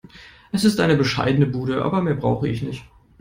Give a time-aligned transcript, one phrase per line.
[0.51, 2.83] Es ist eine bescheidene Bude, aber mehr brauche ich nicht.